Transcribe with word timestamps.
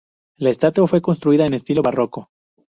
La 0.37 0.49
estatua 0.49 0.87
fue 0.87 0.99
construida 0.99 1.45
en 1.45 1.53
estilo 1.53 1.83
barroco. 1.83 2.31